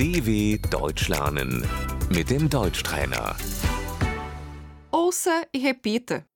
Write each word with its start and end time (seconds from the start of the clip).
DW 0.00 0.56
Deutsch 0.70 1.08
lernen 1.08 1.60
mit 2.08 2.30
dem 2.30 2.48
Deutschtrainer. 2.48 3.36
Ouça 4.90 5.46
e 5.52 5.58
repita. 5.58 6.26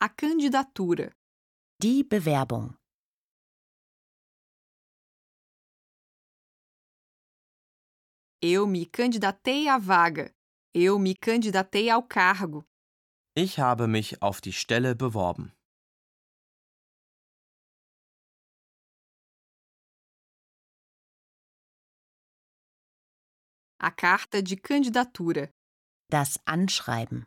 A 0.00 0.08
candidatura. 0.08 1.12
Die 1.82 2.02
Bewerbung. 2.02 2.74
Eu 8.40 8.66
me 8.66 8.86
candidatei 8.86 9.68
à 9.68 9.76
vaga. 9.76 10.34
Eu 10.74 10.98
me 10.98 11.14
candidatei 11.14 11.90
ao 11.90 12.02
cargo. 12.02 12.64
Ich 13.36 13.58
habe 13.58 13.86
mich 13.86 14.22
auf 14.22 14.40
die 14.40 14.54
Stelle 14.54 14.94
beworben. 14.94 15.52
A 23.86 23.90
carta 23.90 24.42
de 24.42 24.56
candidatura. 24.56 25.50
Das 26.10 26.38
Anschreiben. 26.46 27.26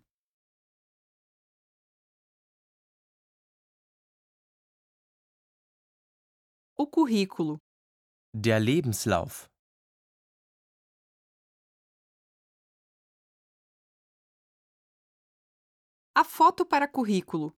O 6.75 6.87
currículo. 6.87 7.59
Der 8.33 8.59
Lebenslauf. 8.59 9.47
A 16.15 16.23
foto 16.23 16.65
para 16.65 16.87
currículo. 16.87 17.55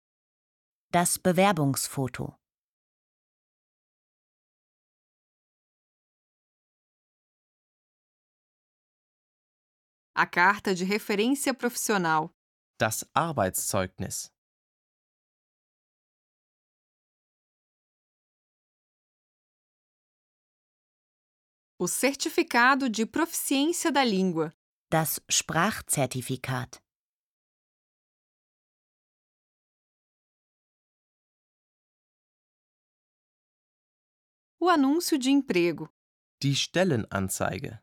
Das 0.91 1.17
Bewerbungsfoto. 1.17 2.38
A 10.21 10.27
carta 10.27 10.75
de 10.75 10.83
referência 10.83 11.53
profissional. 11.53 12.29
Das 12.77 13.05
Arbeitszeugnis. 13.15 14.29
O 21.79 21.87
certificado 21.87 22.89
de 22.89 23.05
proficiência 23.05 23.93
da 23.93 24.03
língua. 24.03 24.53
Das 24.91 25.21
Sprachzertifikat. 25.31 26.81
O 34.59 34.67
anúncio 34.67 35.17
de 35.17 35.29
emprego. 35.29 35.89
Die 36.41 36.53
Stellenanzeige. 36.53 37.79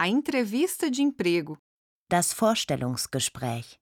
A 0.00 0.06
entrevista 0.06 0.88
de 0.88 1.02
emprego. 1.02 1.58
Das 2.08 2.32
Vorstellungsgespräch. 2.32 3.80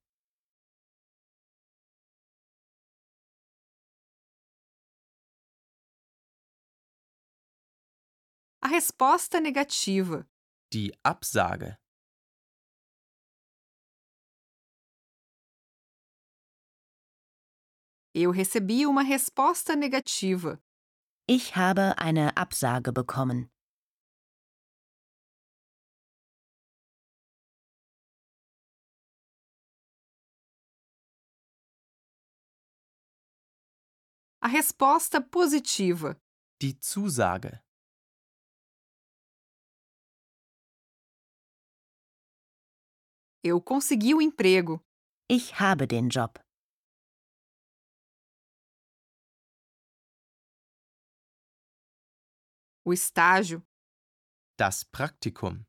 A 8.62 8.69
resposta 8.69 9.41
negativa. 9.41 10.27
Die 10.73 10.91
Absage. 11.05 11.77
Eu 18.14 18.30
recebi 18.30 18.86
uma 18.86 19.03
resposta 19.03 19.77
negativa. 19.77 20.58
Ich 21.28 21.56
habe 21.56 21.98
eine 21.98 22.34
Absage 22.39 22.91
bekommen. 22.91 23.51
A 34.46 34.48
resposta 34.48 35.20
positiva. 35.20 36.17
Die 36.62 36.73
Zusage. 36.79 37.61
Eu 43.42 43.61
consegui 43.61 44.14
o 44.14 44.23
emprego. 44.23 44.80
Ich 45.29 45.61
habe 45.61 45.85
den 45.89 46.08
Job. 46.08 46.39
O 52.85 52.92
estágio. 52.92 53.67
Das 54.56 54.85
Praktikum. 54.85 55.67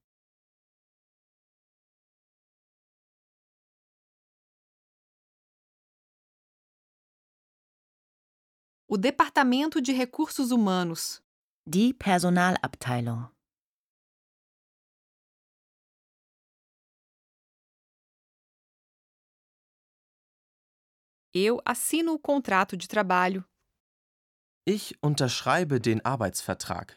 O 8.89 8.97
departamento 8.97 9.81
de 9.81 9.91
recursos 9.91 10.49
humanos. 10.49 11.21
Die 11.67 11.93
Personalabteilung. 11.93 13.29
Eu 21.33 21.61
assino 21.65 22.13
o 22.13 22.19
contrato 22.19 22.77
de 22.77 22.87
trabalho. 22.87 23.43
Ich 24.65 24.97
unterschreibe 25.03 25.81
den 25.81 25.99
Arbeitsvertrag. 26.05 26.96